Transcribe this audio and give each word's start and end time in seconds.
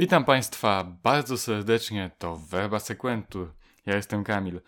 Witam 0.00 0.24
Państwa 0.24 0.84
bardzo 1.02 1.38
serdecznie, 1.38 2.10
to 2.18 2.36
Werba 2.36 2.78
Sequentur. 2.78 3.54
Ja 3.86 3.96
jestem 3.96 4.24
Kamil. 4.24 4.60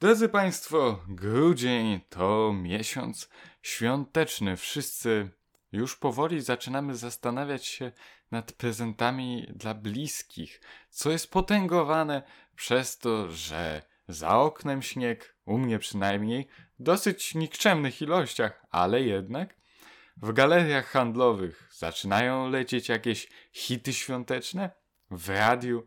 Drodzy 0.00 0.28
Państwo, 0.28 1.00
grudzień 1.08 2.00
to 2.08 2.52
miesiąc 2.52 3.28
świąteczny. 3.62 4.56
Wszyscy 4.56 5.30
już 5.72 5.96
powoli 5.96 6.40
zaczynamy 6.40 6.96
zastanawiać 6.96 7.66
się 7.66 7.92
nad 8.30 8.52
prezentami 8.52 9.46
dla 9.54 9.74
bliskich, 9.74 10.60
co 10.90 11.10
jest 11.10 11.30
potęgowane 11.30 12.22
przez 12.56 12.98
to, 12.98 13.30
że 13.30 13.82
za 14.08 14.38
oknem 14.38 14.82
śnieg, 14.82 15.36
u 15.44 15.58
mnie 15.58 15.78
przynajmniej, 15.78 16.48
w 16.78 16.82
dosyć 16.82 17.34
nikczemnych 17.34 18.02
ilościach, 18.02 18.66
ale 18.70 19.02
jednak 19.02 19.54
w 20.16 20.32
galeriach 20.32 20.86
handlowych 20.86 21.68
zaczynają 21.72 22.50
lecieć 22.50 22.88
jakieś 22.88 23.28
hity 23.52 23.92
świąteczne, 23.92 24.70
w 25.10 25.28
radiu 25.28 25.86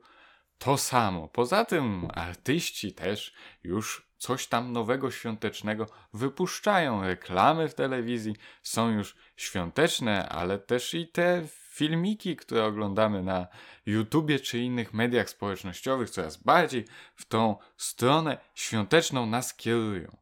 to 0.58 0.78
samo. 0.78 1.28
Poza 1.28 1.66
tym 1.66 2.08
artyści 2.14 2.94
też 2.94 3.34
już 3.64 4.08
coś 4.18 4.48
tam 4.48 4.74
nowego 4.74 5.12
świątecznego 5.12 5.86
wypuszczają. 6.14 7.04
Reklamy 7.04 7.70
w 7.70 7.74
telewizji 7.74 8.36
są 8.64 8.90
już 8.90 9.16
świąteczne, 9.36 10.30
ale 10.30 10.60
też 10.60 10.94
i 10.94 11.08
te 11.08 11.44
filmiki, 11.72 12.36
które 12.36 12.66
oglądamy 12.66 13.24
na 13.24 13.48
YouTubie 13.86 14.40
czy 14.40 14.60
innych 14.60 14.94
mediach 14.94 15.30
społecznościowych, 15.30 16.10
coraz 16.10 16.38
bardziej 16.38 16.86
w 17.16 17.26
tą 17.26 17.58
stronę 17.78 18.38
świąteczną 18.56 19.26
nas 19.26 19.54
kierują. 19.54 20.18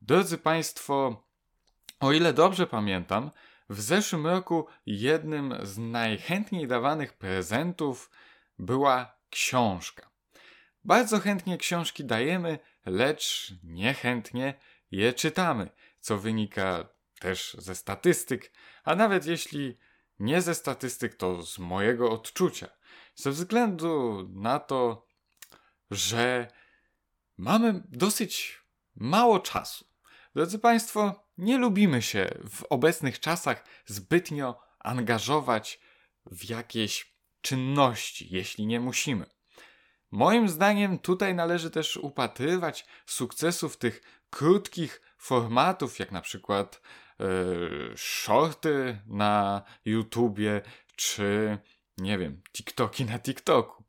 Drodzy 0.00 0.38
Państwo, 0.38 1.27
o 2.00 2.12
ile 2.12 2.32
dobrze 2.32 2.66
pamiętam, 2.66 3.30
w 3.68 3.80
zeszłym 3.80 4.26
roku 4.26 4.66
jednym 4.86 5.54
z 5.62 5.78
najchętniej 5.78 6.66
dawanych 6.66 7.12
prezentów 7.12 8.10
była 8.58 9.16
książka. 9.30 10.10
Bardzo 10.84 11.20
chętnie 11.20 11.58
książki 11.58 12.04
dajemy, 12.04 12.58
lecz 12.86 13.54
niechętnie 13.62 14.54
je 14.90 15.12
czytamy, 15.12 15.70
co 16.00 16.18
wynika 16.18 16.88
też 17.20 17.56
ze 17.58 17.74
statystyk, 17.74 18.52
a 18.84 18.94
nawet 18.94 19.26
jeśli 19.26 19.78
nie 20.18 20.42
ze 20.42 20.54
statystyk, 20.54 21.14
to 21.14 21.42
z 21.42 21.58
mojego 21.58 22.10
odczucia. 22.10 22.68
Ze 23.14 23.30
względu 23.30 24.22
na 24.34 24.58
to, 24.58 25.06
że 25.90 26.48
mamy 27.36 27.82
dosyć 27.88 28.62
mało 28.94 29.40
czasu. 29.40 29.84
Drodzy 30.34 30.58
Państwo, 30.58 31.27
nie 31.38 31.58
lubimy 31.58 32.02
się 32.02 32.30
w 32.50 32.64
obecnych 32.70 33.20
czasach 33.20 33.64
zbytnio 33.86 34.60
angażować 34.78 35.80
w 36.26 36.50
jakieś 36.50 37.14
czynności, 37.40 38.28
jeśli 38.30 38.66
nie 38.66 38.80
musimy. 38.80 39.26
Moim 40.10 40.48
zdaniem 40.48 40.98
tutaj 40.98 41.34
należy 41.34 41.70
też 41.70 41.96
upatrywać 41.96 42.86
sukcesów 43.06 43.76
tych 43.76 44.02
krótkich 44.30 45.02
formatów, 45.18 45.98
jak 45.98 46.12
na 46.12 46.20
przykład 46.20 46.80
yy, 47.18 47.94
shorty 47.96 48.98
na 49.06 49.62
YouTubie, 49.84 50.62
czy 50.96 51.58
nie 51.98 52.18
wiem, 52.18 52.42
TikToki 52.52 53.04
na 53.04 53.18
TikToku. 53.18 53.84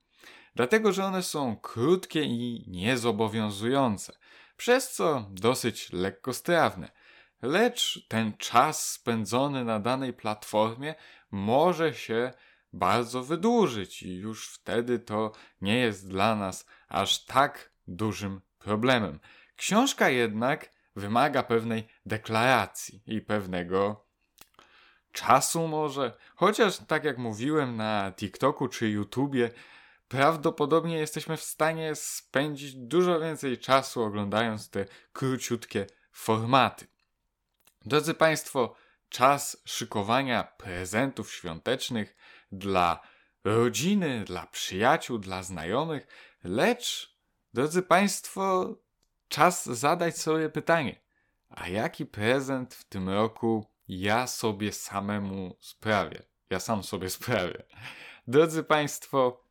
Dlatego, 0.56 0.94
że 0.94 1.06
one 1.06 1.24
są 1.24 1.58
krótkie 1.58 2.24
i 2.24 2.66
niezobowiązujące, 2.68 4.18
przez 4.58 4.92
co 4.92 5.28
dosyć 5.32 5.92
lekkostrawne. 5.94 6.92
Lecz 7.42 8.08
ten 8.08 8.38
czas 8.38 8.92
spędzony 8.92 9.66
na 9.66 9.80
danej 9.80 10.14
platformie 10.14 10.96
może 11.32 11.94
się 11.94 12.34
bardzo 12.74 13.24
wydłużyć 13.24 14.04
i 14.04 14.16
już 14.16 14.50
wtedy 14.50 15.00
to 15.00 15.32
nie 15.62 15.78
jest 15.78 16.10
dla 16.10 16.36
nas 16.36 16.66
aż 16.88 17.26
tak 17.26 17.72
dużym 17.88 18.42
problemem. 18.60 19.20
Książka 19.56 20.10
jednak 20.10 20.70
wymaga 20.96 21.44
pewnej 21.44 21.88
deklaracji 22.06 23.02
i 23.08 23.22
pewnego 23.22 24.06
czasu 25.12 25.68
może, 25.68 26.18
chociaż 26.36 26.78
tak 26.78 27.04
jak 27.04 27.18
mówiłem 27.18 27.76
na 27.76 28.12
TikToku 28.12 28.68
czy 28.68 28.90
YouTubie, 28.90 29.52
prawdopodobnie 30.08 30.98
jesteśmy 30.98 31.38
w 31.38 31.44
stanie 31.44 31.96
spędzić 31.96 32.76
dużo 32.76 33.20
więcej 33.20 33.58
czasu 33.58 34.04
oglądając 34.04 34.70
te 34.70 34.86
króciutkie 35.14 35.88
formaty. 36.12 36.88
Drodzy 37.86 38.14
Państwo, 38.14 38.76
czas 39.10 39.58
szykowania 39.66 40.44
prezentów 40.44 41.34
świątecznych 41.34 42.16
dla 42.52 43.00
rodziny, 43.44 44.24
dla 44.26 44.48
przyjaciół, 44.48 45.18
dla 45.18 45.44
znajomych, 45.44 46.08
lecz, 46.44 47.16
drodzy 47.54 47.82
Państwo, 47.82 48.76
czas 49.28 49.66
zadać 49.66 50.18
sobie 50.18 50.50
pytanie: 50.50 51.02
a 51.50 51.68
jaki 51.68 52.06
prezent 52.06 52.74
w 52.74 52.84
tym 52.84 53.10
roku 53.10 53.66
ja 53.88 54.28
sobie 54.28 54.74
samemu 54.74 55.58
sprawię? 55.60 56.24
Ja 56.50 56.60
sam 56.60 56.84
sobie 56.84 57.10
sprawię. 57.10 57.64
Drodzy 58.28 58.64
Państwo, 58.64 59.44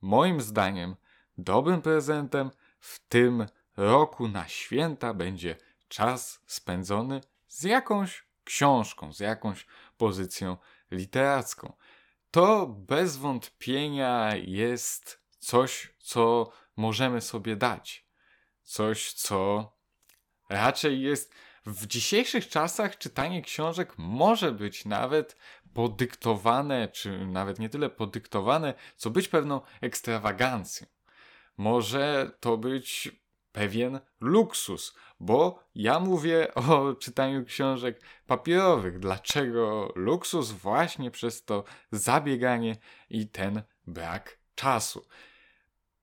moim 0.00 0.40
zdaniem 0.40 0.96
dobrym 1.38 1.82
prezentem 1.82 2.50
w 2.78 2.98
tym 3.08 3.46
roku 3.76 4.28
na 4.28 4.48
święta 4.48 5.14
będzie 5.14 5.56
czas 5.88 6.40
spędzony 6.46 7.20
z 7.52 7.62
jakąś 7.62 8.24
książką, 8.44 9.12
z 9.12 9.20
jakąś 9.20 9.66
pozycją 9.96 10.56
literacką. 10.90 11.72
To 12.30 12.66
bez 12.66 13.16
wątpienia 13.16 14.32
jest 14.36 15.22
coś, 15.38 15.94
co 15.98 16.52
możemy 16.76 17.20
sobie 17.20 17.56
dać. 17.56 18.06
Coś, 18.62 19.12
co 19.12 19.72
raczej 20.48 21.00
jest 21.00 21.34
w 21.66 21.86
dzisiejszych 21.86 22.48
czasach 22.48 22.98
czytanie 22.98 23.42
książek 23.42 23.94
może 23.98 24.52
być 24.52 24.84
nawet 24.84 25.36
podyktowane, 25.74 26.88
czy 26.88 27.26
nawet 27.26 27.58
nie 27.58 27.68
tyle 27.68 27.90
podyktowane, 27.90 28.74
co 28.96 29.10
być 29.10 29.28
pewną 29.28 29.60
ekstrawagancją. 29.80 30.86
Może 31.56 32.30
to 32.40 32.56
być 32.56 33.10
pewien 33.52 34.00
luksus, 34.20 34.94
bo 35.20 35.64
ja 35.74 36.00
mówię 36.00 36.54
o 36.54 36.94
czytaniu 36.94 37.44
książek 37.44 38.00
papierowych. 38.26 38.98
Dlaczego 38.98 39.92
luksus? 39.94 40.50
Właśnie 40.50 41.10
przez 41.10 41.44
to 41.44 41.64
zabieganie 41.90 42.76
i 43.10 43.28
ten 43.28 43.62
brak 43.86 44.38
czasu. 44.54 45.06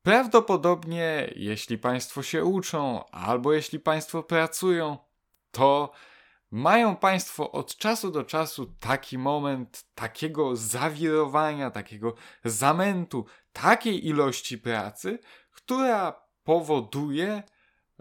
Prawdopodobnie, 0.02 1.34
jeśli 1.36 1.78
Państwo 1.78 2.24
się 2.24 2.46
uczą, 2.46 3.06
albo 3.06 3.54
jeśli 3.54 3.80
Państwo 3.80 4.24
pracują, 4.24 4.98
to 5.52 5.92
mają 6.52 6.96
Państwo 6.96 7.52
od 7.52 7.78
czasu 7.78 8.12
do 8.12 8.24
czasu 8.24 8.76
taki 8.80 9.18
moment 9.18 9.86
takiego 9.96 10.56
zawirowania, 10.56 11.72
takiego 11.72 12.16
zamętu, 12.44 13.26
takiej 13.54 14.08
ilości 14.08 14.58
pracy, 14.58 15.20
która 15.52 16.29
powoduje, 16.50 17.44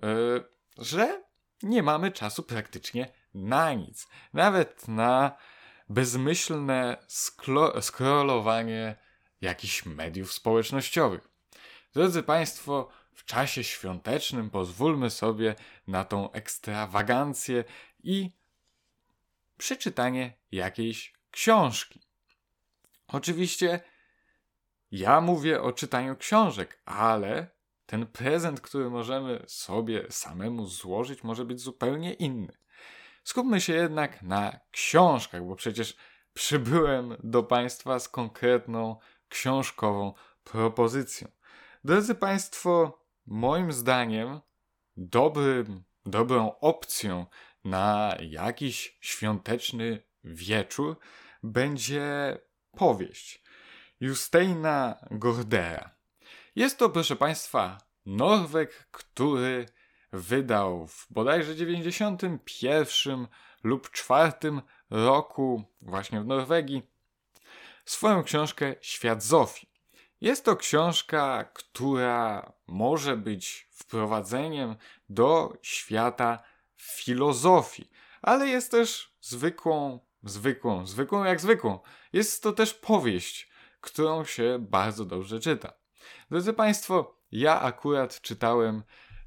yy, 0.03 0.45
że 0.79 1.23
nie 1.63 1.83
mamy 1.83 2.13
czasu 2.13 2.43
praktycznie 2.43 3.13
na 3.35 3.73
nic. 3.73 4.09
Nawet 4.33 4.89
na 4.89 5.37
bezmyślne 5.89 6.97
scrollowanie 7.81 8.97
jakichś 9.41 9.87
mediów 9.87 10.33
społecznościowych. 10.33 11.29
Drodzy 11.95 12.23
Państwo, 12.23 12.89
w 13.13 13.25
czasie 13.25 13.65
świątecznym 13.65 14.51
pozwólmy 14.51 15.11
sobie 15.11 15.55
na 15.87 16.05
tą 16.05 16.33
ekstrawagancję 16.33 17.65
i 18.03 18.31
przeczytanie 19.59 20.33
jakiejś 20.53 21.13
książki. 21.31 22.01
Oczywiście 23.09 23.81
ja 24.91 25.21
mówię 25.21 25.63
o 25.63 25.73
czytaniu 25.73 26.17
książek, 26.17 26.83
ale 26.85 27.58
ten 27.89 28.07
prezent, 28.07 28.61
który 28.61 28.91
możemy 28.91 29.45
sobie 29.47 30.07
samemu 30.11 30.67
złożyć, 30.67 31.23
może 31.23 31.45
być 31.45 31.61
zupełnie 31.61 32.13
inny. 32.15 32.53
Skupmy 33.25 33.61
się 33.61 33.73
jednak 33.73 34.23
na 34.23 34.61
książkach, 34.71 35.45
bo 35.45 35.57
przecież 35.57 35.97
przybyłem 36.33 37.17
do 37.23 37.43
Państwa 37.43 37.99
z 37.99 38.09
konkretną 38.09 38.97
książkową 39.29 40.15
propozycją. 40.45 41.29
Drodzy 41.85 42.15
Państwo, 42.15 43.05
moim 43.27 43.73
zdaniem 43.73 44.41
dobrym, 44.97 45.85
dobrą 46.07 46.59
opcją 46.61 47.27
na 47.65 48.17
jakiś 48.21 48.99
świąteczny 49.01 50.03
wieczór 50.25 50.97
będzie 51.43 52.39
powieść 52.71 53.43
Justeina 54.01 55.07
Gordera. 55.11 55.98
Jest 56.59 56.79
to, 56.79 56.91
proszę 56.91 57.17
Państwa, 57.17 57.79
Norweg, 58.07 58.89
który 58.91 59.67
wydał 60.13 60.87
w 60.87 61.07
bodajże 61.11 61.57
91 61.57 63.27
lub 63.65 63.91
4 63.91 64.33
roku 64.91 65.65
właśnie 65.81 66.21
w 66.21 66.27
Norwegii 66.27 66.83
swoją 67.85 68.23
książkę 68.23 68.75
Świat 68.81 69.23
Zofii. 69.23 69.71
Jest 70.21 70.45
to 70.45 70.57
książka, 70.57 71.45
która 71.45 72.53
może 72.67 73.17
być 73.17 73.69
wprowadzeniem 73.71 74.77
do 75.09 75.53
świata 75.63 76.43
filozofii, 76.77 77.91
ale 78.23 78.49
jest 78.49 78.71
też 78.71 79.17
zwykłą, 79.21 80.01
zwykłą, 80.23 80.87
zwykłą 80.87 81.25
jak 81.25 81.41
zwykłą. 81.41 81.79
Jest 82.13 82.43
to 82.43 82.53
też 82.53 82.75
powieść, 82.75 83.51
którą 83.81 84.25
się 84.25 84.59
bardzo 84.61 85.05
dobrze 85.05 85.41
czyta. 85.41 85.78
Drodzy 86.31 86.53
Państwo, 86.53 87.19
ja 87.33 87.61
akurat 87.61 88.21
czytałem, 88.21 88.83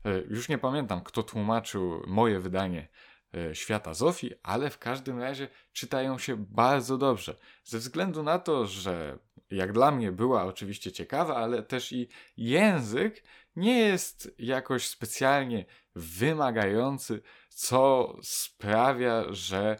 e, 0.05 0.17
już 0.29 0.49
nie 0.49 0.57
pamiętam 0.57 1.03
kto 1.03 1.23
tłumaczył 1.23 2.03
moje 2.07 2.39
wydanie 2.39 2.87
e, 3.33 3.55
Świata 3.55 3.93
Zofii, 3.93 4.31
ale 4.43 4.69
w 4.69 4.77
każdym 4.77 5.19
razie 5.19 5.47
czytają 5.73 6.17
się 6.17 6.35
bardzo 6.37 6.97
dobrze. 6.97 7.35
Ze 7.63 7.77
względu 7.77 8.23
na 8.23 8.39
to, 8.39 8.67
że 8.67 9.19
jak 9.51 9.73
dla 9.73 9.91
mnie 9.91 10.11
była 10.11 10.45
oczywiście 10.45 10.91
ciekawa, 10.91 11.35
ale 11.35 11.63
też 11.63 11.91
i 11.91 12.07
język 12.37 13.23
nie 13.55 13.79
jest 13.79 14.35
jakoś 14.39 14.87
specjalnie 14.87 15.65
wymagający, 15.95 17.21
co 17.49 18.15
sprawia, 18.23 19.23
że 19.29 19.79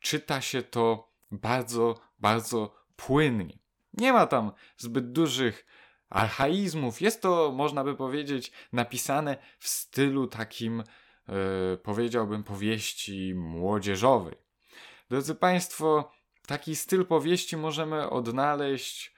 czyta 0.00 0.40
się 0.40 0.62
to 0.62 1.12
bardzo, 1.30 2.00
bardzo 2.18 2.74
płynnie. 2.96 3.58
Nie 3.94 4.12
ma 4.12 4.26
tam 4.26 4.52
zbyt 4.76 5.12
dużych 5.12 5.66
archaizmów. 6.12 7.00
Jest 7.00 7.22
to, 7.22 7.52
można 7.52 7.84
by 7.84 7.96
powiedzieć, 7.96 8.52
napisane 8.72 9.36
w 9.58 9.68
stylu 9.68 10.26
takim, 10.26 10.82
yy, 11.28 11.34
powiedziałbym, 11.82 12.44
powieści 12.44 13.34
młodzieżowej. 13.34 14.34
Drodzy 15.10 15.34
Państwo, 15.34 16.12
taki 16.46 16.76
styl 16.76 17.06
powieści 17.06 17.56
możemy 17.56 18.10
odnaleźć 18.10 19.12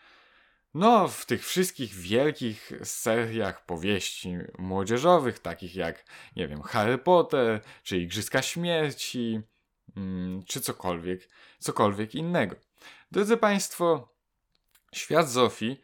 no, 0.74 1.08
w 1.08 1.26
tych 1.26 1.46
wszystkich 1.46 1.94
wielkich 1.94 2.72
seriach 2.84 3.66
powieści 3.66 4.36
młodzieżowych, 4.58 5.38
takich 5.38 5.76
jak, 5.76 6.04
nie 6.36 6.48
wiem, 6.48 6.62
Harry 6.62 6.98
Potter, 6.98 7.60
czy 7.82 7.98
Igrzyska 7.98 8.42
Śmierci, 8.42 9.40
mm, 9.96 10.42
czy 10.44 10.60
cokolwiek, 10.60 11.28
cokolwiek 11.58 12.14
innego. 12.14 12.56
Drodzy 13.10 13.36
Państwo, 13.36 14.14
świat 14.94 15.30
Zofii 15.30 15.80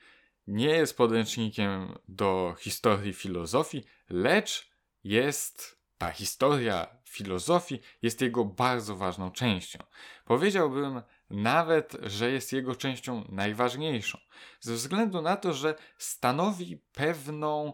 nie 0.46 0.68
jest 0.68 0.96
podręcznikiem 0.96 1.98
do 2.08 2.54
historii 2.58 3.12
filozofii, 3.12 3.84
lecz 4.10 4.70
jest 5.04 5.80
ta 5.98 6.10
historia 6.10 6.86
filozofii 7.04 7.80
jest 8.02 8.20
jego 8.20 8.44
bardzo 8.44 8.96
ważną 8.96 9.30
częścią. 9.30 9.78
Powiedziałbym 10.24 11.02
nawet, 11.30 11.96
że 12.02 12.30
jest 12.30 12.52
jego 12.52 12.76
częścią 12.76 13.24
najważniejszą, 13.28 14.18
ze 14.60 14.74
względu 14.74 15.22
na 15.22 15.36
to, 15.36 15.52
że 15.52 15.74
stanowi 15.98 16.76
pewną 16.92 17.72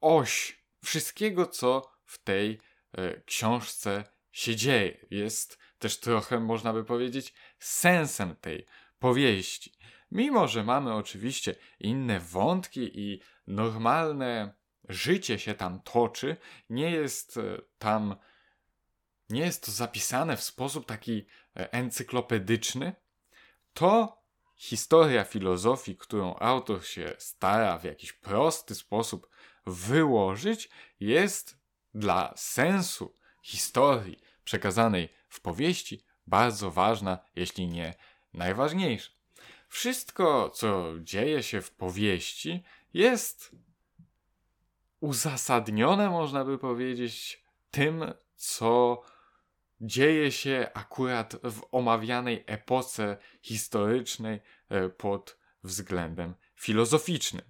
oś 0.00 0.64
wszystkiego, 0.84 1.46
co 1.46 1.92
w 2.04 2.18
tej 2.18 2.60
e, 2.92 3.20
książce 3.20 4.04
się 4.32 4.56
dzieje. 4.56 5.06
Jest 5.10 5.58
też 5.78 6.00
trochę, 6.00 6.40
można 6.40 6.72
by 6.72 6.84
powiedzieć, 6.84 7.34
sensem 7.58 8.36
tej 8.36 8.66
powieści. 8.98 9.72
Mimo, 10.10 10.48
że 10.48 10.64
mamy 10.64 10.94
oczywiście 10.94 11.54
inne 11.80 12.20
wątki 12.20 13.00
i 13.00 13.20
normalne 13.46 14.54
życie 14.88 15.38
się 15.38 15.54
tam 15.54 15.82
toczy, 15.82 16.36
nie 16.70 16.90
jest 16.90 17.36
e, 17.36 17.60
tam, 17.78 18.16
nie 19.30 19.40
jest 19.40 19.66
to 19.66 19.72
zapisane 19.72 20.36
w 20.36 20.42
sposób 20.42 20.86
taki 20.86 21.26
e, 21.56 21.72
encyklopedyczny, 21.72 22.94
to 23.72 24.22
historia 24.56 25.24
filozofii, 25.24 25.96
którą 25.96 26.36
autor 26.36 26.84
się 26.86 27.16
stara 27.18 27.78
w 27.78 27.84
jakiś 27.84 28.12
prosty 28.12 28.74
sposób 28.74 29.28
wyłożyć, 29.66 30.70
jest 31.00 31.58
dla 31.94 32.32
sensu 32.36 33.16
historii 33.42 34.18
przekazanej 34.44 35.08
w 35.28 35.40
powieści 35.40 36.04
bardzo 36.26 36.70
ważna, 36.70 37.18
jeśli 37.36 37.68
nie 37.68 37.94
najważniejsza. 38.32 39.10
Wszystko, 39.74 40.50
co 40.50 40.92
dzieje 41.00 41.42
się 41.42 41.60
w 41.60 41.70
powieści, 41.70 42.62
jest 42.92 43.56
uzasadnione, 45.00 46.10
można 46.10 46.44
by 46.44 46.58
powiedzieć, 46.58 47.44
tym, 47.70 48.14
co 48.36 49.02
dzieje 49.80 50.32
się 50.32 50.70
akurat 50.74 51.36
w 51.42 51.62
omawianej 51.72 52.44
epoce 52.46 53.16
historycznej 53.42 54.40
e, 54.68 54.88
pod 54.88 55.38
względem 55.64 56.34
filozoficznym. 56.54 57.44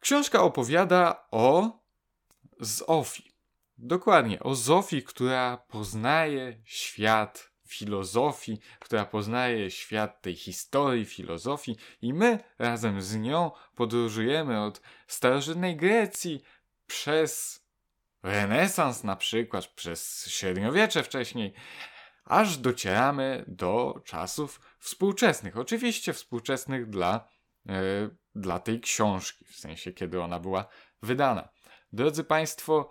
Książka 0.00 0.42
opowiada 0.42 1.26
o 1.30 1.78
Zofii. 2.60 3.34
Dokładnie, 3.78 4.40
o 4.40 4.54
Zofii, 4.54 5.02
która 5.02 5.56
poznaje 5.56 6.60
świat 6.64 7.53
filozofii, 7.68 8.58
która 8.80 9.04
poznaje 9.04 9.70
świat 9.70 10.22
tej 10.22 10.34
historii 10.36 11.04
filozofii 11.04 11.76
i 12.02 12.12
my 12.12 12.38
razem 12.58 13.02
z 13.02 13.16
nią 13.16 13.50
podróżujemy 13.74 14.60
od 14.62 14.80
starożytnej 15.06 15.76
Grecji 15.76 16.42
przez 16.86 17.64
renesans 18.22 19.04
na 19.04 19.16
przykład, 19.16 19.66
przez 19.66 20.26
średniowiecze 20.26 21.02
wcześniej, 21.02 21.54
aż 22.24 22.56
docieramy 22.56 23.44
do 23.48 24.00
czasów 24.04 24.60
współczesnych. 24.78 25.56
Oczywiście 25.56 26.12
współczesnych 26.12 26.90
dla, 26.90 27.28
yy, 27.66 27.74
dla 28.34 28.58
tej 28.58 28.80
książki, 28.80 29.44
w 29.44 29.56
sensie 29.56 29.92
kiedy 29.92 30.22
ona 30.22 30.40
była 30.40 30.66
wydana. 31.02 31.48
Drodzy 31.92 32.24
Państwo, 32.24 32.90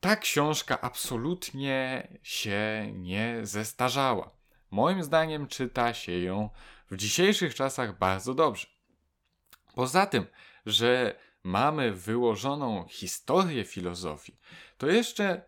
ta 0.00 0.16
książka 0.16 0.80
absolutnie 0.80 2.08
się 2.22 2.92
nie 2.94 3.40
zestarzała. 3.42 4.30
Moim 4.70 5.02
zdaniem 5.02 5.46
czyta 5.46 5.94
się 5.94 6.12
ją 6.12 6.50
w 6.90 6.96
dzisiejszych 6.96 7.54
czasach 7.54 7.98
bardzo 7.98 8.34
dobrze. 8.34 8.66
Poza 9.74 10.06
tym, 10.06 10.26
że 10.66 11.18
mamy 11.44 11.92
wyłożoną 11.92 12.86
historię 12.88 13.64
filozofii, 13.64 14.38
to 14.78 14.86
jeszcze 14.86 15.42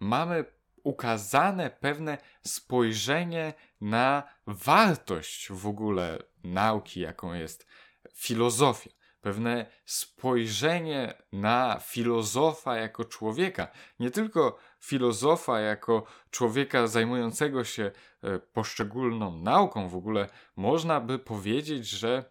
mamy 0.00 0.44
ukazane 0.82 1.70
pewne 1.70 2.18
spojrzenie 2.42 3.54
na 3.80 4.22
wartość 4.46 5.48
w 5.50 5.66
ogóle 5.66 6.18
nauki, 6.44 7.00
jaką 7.00 7.34
jest 7.34 7.66
filozofia 8.14 8.90
pewne 9.24 9.66
spojrzenie 9.84 11.14
na 11.32 11.80
filozofa 11.82 12.76
jako 12.76 13.04
człowieka. 13.04 13.68
Nie 14.00 14.10
tylko 14.10 14.58
filozofa 14.80 15.60
jako 15.60 16.06
człowieka 16.30 16.86
zajmującego 16.86 17.64
się 17.64 17.90
e, 18.22 18.38
poszczególną 18.38 19.38
nauką, 19.38 19.88
w 19.88 19.96
ogóle 19.96 20.28
można 20.56 21.00
by 21.00 21.18
powiedzieć, 21.18 21.88
że 21.88 22.24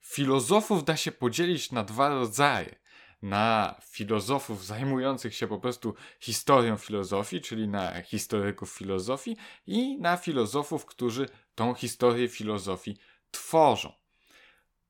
filozofów 0.00 0.84
da 0.84 0.96
się 0.96 1.12
podzielić 1.12 1.72
na 1.72 1.84
dwa 1.84 2.08
rodzaje. 2.08 2.74
Na 3.22 3.74
filozofów 3.82 4.64
zajmujących 4.64 5.34
się 5.34 5.46
po 5.46 5.58
prostu 5.58 5.94
historią 6.20 6.76
filozofii, 6.76 7.40
czyli 7.40 7.68
na 7.68 8.02
historyków 8.02 8.70
filozofii, 8.72 9.36
i 9.66 9.98
na 9.98 10.16
filozofów, 10.16 10.86
którzy 10.86 11.28
tą 11.54 11.74
historię 11.74 12.28
filozofii 12.28 12.96
tworzą. 13.30 13.92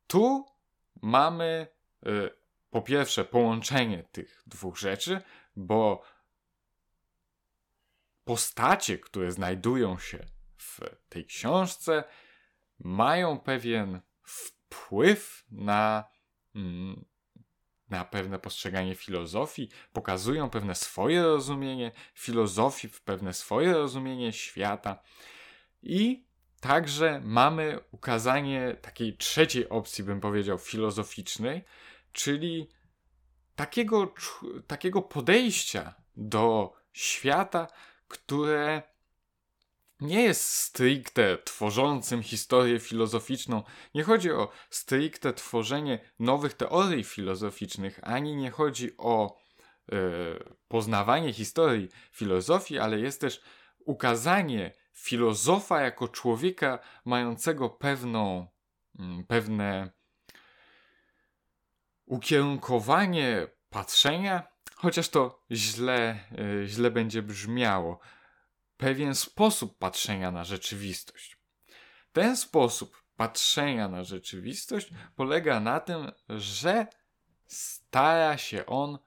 Tu 0.07 0.54
mamy 1.05 1.67
y, 2.07 2.31
po 2.71 2.83
pierwsze 2.83 3.25
połączenie 3.25 4.03
tych 4.13 4.43
dwóch 4.47 4.79
rzeczy, 4.79 5.23
bo 5.57 6.03
postacie, 8.25 8.99
które 8.99 9.33
znajdują 9.33 9.99
się 9.99 10.27
w 10.57 10.81
tej 11.09 11.27
książce, 11.27 12.05
mają 12.79 13.39
pewien 13.39 14.01
wpływ 14.23 15.45
na, 15.51 16.05
mm, 16.55 17.05
na 17.89 18.05
pewne 18.05 18.39
postrzeganie 18.39 18.95
filozofii, 18.95 19.69
pokazują 19.93 20.51
pewne 20.51 20.75
swoje 20.75 21.23
rozumienie 21.23 21.93
filozofii, 22.15 22.89
pewne 23.05 23.35
swoje 23.35 23.73
rozumienie 23.73 24.33
świata 24.33 25.03
i 25.83 26.27
Także 26.65 27.21
mamy 27.25 27.79
ukazanie 27.91 28.77
takiej 28.83 29.17
trzeciej 29.17 29.69
opcji, 29.69 30.05
bym 30.05 30.21
powiedział, 30.21 30.59
filozoficznej, 30.59 31.65
czyli 32.13 32.69
takiego, 33.57 34.15
takiego 34.67 35.03
podejścia 35.03 35.95
do 36.17 36.73
świata, 36.93 37.67
które 38.09 38.83
nie 40.01 40.23
jest 40.23 40.45
stricte 40.45 41.39
tworzącym 41.39 42.23
historię 42.23 42.81
filozoficzną. 42.81 43.63
Nie 43.95 44.03
chodzi 44.03 44.31
o 44.33 44.51
stricte 44.71 45.33
tworzenie 45.33 45.99
nowych 46.19 46.55
teorii 46.55 47.05
filozoficznych, 47.05 48.01
ani 48.03 48.37
nie 48.37 48.51
chodzi 48.51 48.97
o 48.97 49.37
e, 49.93 49.97
poznawanie 50.69 51.33
historii 51.33 51.89
filozofii, 52.13 52.79
ale 52.79 53.01
jest 53.01 53.21
też 53.21 53.41
ukazanie 53.79 54.84
filozofa 54.95 55.81
jako 55.81 56.09
człowieka 56.09 56.79
mającego 57.05 57.71
pewną 57.71 58.47
mm, 58.99 59.25
pewne 59.27 59.91
ukierunkowanie 62.07 63.47
patrzenia, 63.71 64.43
chociaż 64.75 65.09
to 65.09 65.43
źle, 65.51 66.21
e, 66.63 66.67
źle 66.67 66.91
będzie 66.91 67.23
brzmiało, 67.23 68.01
pewien 68.77 69.15
sposób 69.15 69.79
patrzenia 69.79 70.31
na 70.31 70.45
rzeczywistość. 70.45 71.37
Ten 72.13 72.37
sposób 72.37 73.05
patrzenia 73.17 73.89
na 73.89 74.05
rzeczywistość 74.05 74.91
polega 75.17 75.61
na 75.61 75.81
tym, 75.81 76.13
że 76.29 76.87
stara 77.47 78.39
się 78.39 78.67
on 78.67 78.99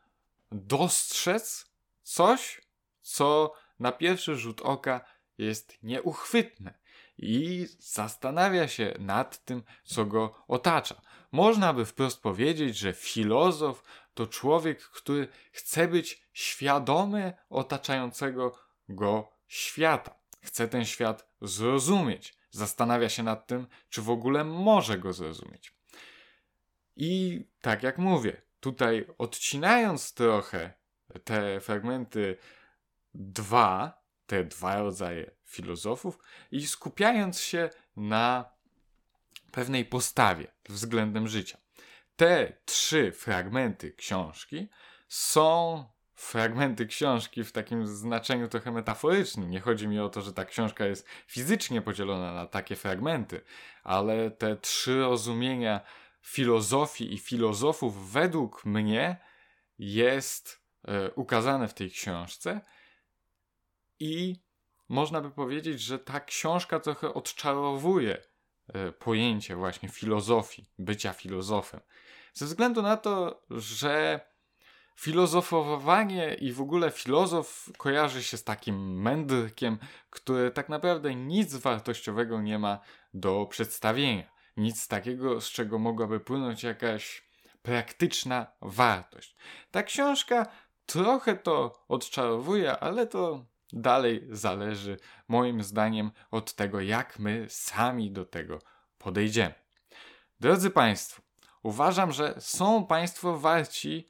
dostrzec 0.52 1.72
coś, 2.04 2.62
co 3.02 3.54
na 3.80 3.92
pierwszy 3.92 4.36
rzut 4.36 4.62
oka 4.62 5.17
jest 5.38 5.84
nieuchwytne 5.84 6.74
i 7.18 7.68
zastanawia 7.80 8.68
się 8.68 8.94
nad 9.00 9.46
tym, 9.46 9.64
co 9.84 10.06
go 10.06 10.44
otacza. 10.48 11.02
Można 11.32 11.74
by 11.74 11.86
wprost 11.86 12.22
powiedzieć, 12.22 12.78
że 12.78 12.94
filozof 12.94 13.84
to 14.14 14.28
człowiek, 14.28 14.82
który 14.82 15.28
chce 15.52 15.88
być 15.88 16.22
świadomy 16.34 17.34
otaczającego 17.50 18.60
go 18.90 19.32
świata. 19.48 20.16
Chce 20.42 20.68
ten 20.68 20.86
świat 20.86 21.28
zrozumieć. 21.42 22.38
Zastanawia 22.52 23.10
się 23.10 23.24
nad 23.24 23.48
tym, 23.48 23.68
czy 23.90 24.02
w 24.02 24.10
ogóle 24.10 24.44
może 24.44 24.98
go 24.98 25.14
zrozumieć. 25.14 25.74
I 26.96 27.42
tak 27.62 27.84
jak 27.84 27.98
mówię, 27.98 28.42
tutaj 28.60 29.08
odcinając 29.18 30.14
trochę 30.14 30.74
te 31.24 31.60
fragmenty 31.60 32.38
dwa, 33.14 34.02
te 34.28 34.44
dwa 34.44 34.80
rodzaje 34.80 35.32
filozofów 35.46 36.20
i 36.52 36.68
skupiając 36.68 37.40
się 37.40 37.70
na 37.96 38.46
pewnej 39.52 39.86
postawie 39.86 40.48
względem 40.70 41.28
życia. 41.28 41.58
Te 42.16 42.54
trzy 42.66 43.12
fragmenty 43.12 43.92
książki 43.92 44.68
są 45.08 45.86
fragmenty 46.14 46.86
książki 46.86 47.44
w 47.44 47.52
takim 47.52 47.88
znaczeniu 47.88 48.48
trochę 48.48 48.72
metaforycznym. 48.72 49.50
Nie 49.50 49.60
chodzi 49.60 49.88
mi 49.88 50.00
o 50.00 50.10
to, 50.10 50.22
że 50.22 50.34
ta 50.34 50.46
książka 50.46 50.86
jest 50.86 51.08
fizycznie 51.28 51.82
podzielona 51.82 52.34
na 52.34 52.46
takie 52.46 52.76
fragmenty, 52.76 53.42
ale 53.84 54.32
te 54.32 54.56
trzy 54.56 55.00
rozumienia 55.00 55.82
filozofii 56.22 57.14
i 57.14 57.18
filozofów 57.18 58.12
według 58.12 58.66
mnie 58.66 59.18
jest 59.80 60.62
e, 60.88 61.12
ukazane 61.12 61.68
w 61.68 61.74
tej 61.74 61.92
książce 61.92 62.62
i 64.00 64.36
można 64.90 65.22
by 65.22 65.32
powiedzieć, 65.32 65.82
że 65.82 66.00
ta 66.00 66.20
książka 66.20 66.80
trochę 66.80 67.14
odczarowuje 67.14 68.24
e, 68.68 68.92
pojęcie 68.92 69.56
właśnie 69.56 69.90
filozofii, 69.90 70.66
bycia 70.80 71.14
filozofem. 71.14 71.82
Ze 72.34 72.46
względu 72.46 72.82
na 72.82 72.98
to, 72.98 73.44
że 73.50 74.20
filozofowanie 74.96 76.34
i 76.34 76.54
w 76.54 76.62
ogóle 76.62 76.92
filozof 76.92 77.70
kojarzy 77.78 78.24
się 78.24 78.38
z 78.38 78.44
takim 78.44 79.02
mędrkiem, 79.02 79.78
który 80.10 80.52
tak 80.52 80.70
naprawdę 80.70 81.16
nic 81.16 81.56
wartościowego 81.56 82.42
nie 82.42 82.60
ma 82.60 82.80
do 83.14 83.46
przedstawienia. 83.46 84.32
Nic 84.58 84.88
takiego, 84.88 85.42
z 85.42 85.52
czego 85.52 85.80
mogłaby 85.80 86.20
płynąć 86.20 86.64
jakaś 86.64 87.28
praktyczna 87.62 88.48
wartość. 88.62 89.36
Ta 89.72 89.84
książka 89.84 90.46
trochę 90.86 91.36
to 91.36 91.86
odczarowuje, 91.88 92.80
ale 92.80 93.08
to 93.08 93.46
dalej 93.74 94.28
zależy, 94.30 94.98
moim 95.28 95.64
zdaniem, 95.64 96.12
od 96.32 96.54
tego, 96.54 96.82
jak 96.82 97.20
my 97.20 97.46
sami 97.50 98.12
do 98.12 98.26
tego 98.26 98.60
podejdziemy. 98.98 99.54
Drodzy 100.40 100.70
Państwo, 100.70 101.22
uważam, 101.64 102.12
że 102.12 102.36
są 102.40 102.86
Państwo 102.86 103.40
warci 103.40 104.08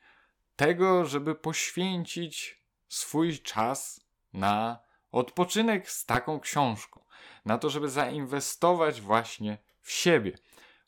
tego, 0.56 1.06
żeby 1.06 1.36
poświęcić 1.36 2.62
swój 2.88 3.40
czas 3.40 4.02
na 4.34 4.80
odpoczynek 5.12 5.92
z 5.92 6.06
taką 6.06 6.40
książką, 6.40 7.04
na 7.46 7.58
to, 7.58 7.70
żeby 7.70 7.90
zainwestować 7.90 9.02
właśnie 9.02 9.58
w 9.82 9.92
siebie. 9.92 10.38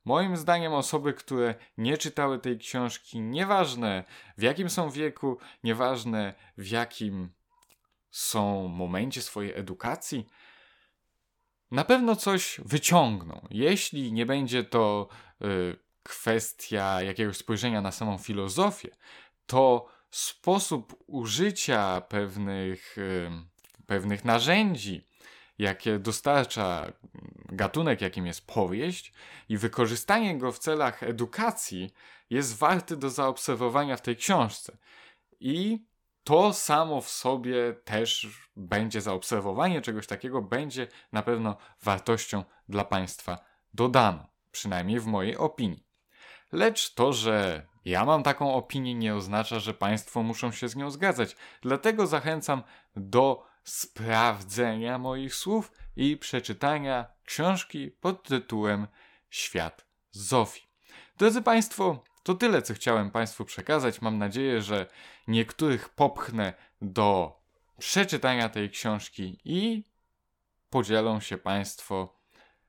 Moim 0.06 0.38
zdaniem 0.38 0.74
osoby, 0.74 1.14
które 1.14 1.56
nie 1.78 1.98
czytały 1.98 2.40
tej 2.40 2.58
książki, 2.58 3.22
nieważne 3.22 4.04
w 4.38 4.42
jakim 4.42 4.70
są 4.70 4.90
wieku, 4.90 5.38
nieważne 5.64 6.34
w 6.58 6.68
jakim 6.68 7.30
są 8.12 8.68
momencie 8.68 9.22
swojej 9.22 9.60
edukacji, 9.60 10.26
na 11.72 11.84
pewno 11.84 12.16
coś 12.16 12.62
wyciągną. 12.66 13.48
Jeśli 13.50 14.14
nie 14.14 14.26
będzie 14.26 14.64
to 14.64 15.08
y, 15.42 15.80
kwestia 16.04 17.02
jakiegoś 17.02 17.38
spojrzenia 17.38 17.82
na 17.82 17.92
samą 17.92 18.18
filozofię, 18.18 18.90
to 19.46 19.88
sposób 20.12 21.04
użycia 21.08 22.02
pewnych, 22.02 22.96
pewnych 23.86 24.26
narzędzi, 24.26 25.06
jakie 25.58 26.00
dostarcza 26.00 26.92
gatunek, 27.46 28.02
jakim 28.02 28.26
jest 28.26 28.48
powieść, 28.48 29.14
i 29.50 29.58
wykorzystanie 29.58 30.38
go 30.38 30.52
w 30.52 30.60
celach 30.60 31.04
edukacji 31.04 31.94
jest 32.30 32.58
warty 32.58 32.98
do 32.98 33.10
zaobserwowania 33.10 33.98
w 33.98 34.02
tej 34.02 34.18
książce. 34.18 34.78
I 35.40 35.86
to 36.30 36.54
samo 36.54 37.02
w 37.02 37.10
sobie 37.10 37.74
też 37.74 38.28
będzie 38.56 39.02
zaobserwowanie 39.02 39.82
czegoś 39.82 40.08
takiego, 40.08 40.42
będzie 40.42 40.88
na 41.12 41.22
pewno 41.22 41.58
wartością 41.84 42.44
dla 42.68 42.84
Państwa 42.84 43.38
dodaną, 43.74 44.28
przynajmniej 44.52 45.00
w 45.00 45.06
mojej 45.06 45.38
opinii. 45.38 45.88
Lecz 46.52 46.94
to, 46.94 47.14
że 47.14 47.68
ja 47.86 48.06
mam 48.06 48.24
taką 48.24 48.54
opinię, 48.54 48.96
nie 48.96 49.16
oznacza, 49.16 49.60
że 49.60 49.74
Państwo 49.74 50.24
muszą 50.24 50.52
się 50.52 50.68
z 50.68 50.76
nią 50.76 50.92
zgadzać. 50.92 51.36
Dlatego 51.62 52.08
zachęcam 52.08 52.64
do 52.96 53.46
sprawdzenia 53.64 54.98
moich 54.98 55.36
słów 55.36 55.72
i 55.96 56.18
przeczytania 56.18 57.06
książki 57.26 57.92
pod 57.92 58.24
tytułem 58.24 58.88
Świat 59.30 59.86
Zofii. 60.12 60.70
Drodzy 61.18 61.42
Państwo, 61.42 62.04
to 62.24 62.34
tyle, 62.34 62.62
co 62.62 62.74
chciałem 62.74 63.12
Państwu 63.12 63.46
przekazać. 63.46 64.02
Mam 64.02 64.18
nadzieję, 64.18 64.62
że 64.62 64.88
niektórych 65.28 65.90
popchnę 65.90 66.54
do 66.82 67.40
przeczytania 67.80 68.50
tej 68.50 68.70
książki 68.70 69.38
i 69.46 69.84
podzielą 70.70 71.20
się 71.20 71.38
Państwo 71.38 72.20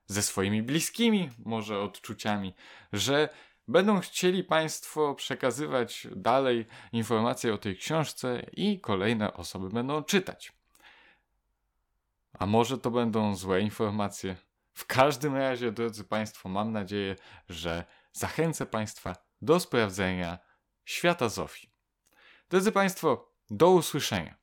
ze 0.07 0.23
swoimi 0.23 0.63
bliskimi, 0.63 1.31
może 1.39 1.81
odczuciami, 1.81 2.55
że 2.93 3.29
Będą 3.71 4.01
chcieli 4.01 4.45
Państwo 4.45 5.15
przekazywać 5.15 6.07
dalej 6.17 6.67
informacje 6.93 7.55
o 7.55 7.59
tej 7.59 7.77
książce 7.77 8.47
i 8.53 8.81
kolejne 8.81 9.35
osoby 9.35 9.69
będą 9.69 10.03
czytać. 10.03 10.53
A 12.39 12.47
może 12.47 12.79
to 12.79 12.91
będą 12.91 13.37
złe 13.37 13.61
informacje? 13.61 14.37
W 14.73 14.87
każdym 14.87 15.37
razie, 15.37 15.73
drodzy 15.73 16.05
Państwo, 16.05 16.49
mam 16.49 16.73
nadzieję, 16.73 17.17
że 17.49 17.85
zachęcę 18.13 18.67
Państwa 18.67 19.17
do 19.43 19.61
sprawdzenia 19.61 20.39
świata 20.85 21.29
Zofii. 21.29 21.73
Drodzy 22.49 22.73
Państwo, 22.73 23.35
do 23.51 23.71
usłyszenia. 23.71 24.40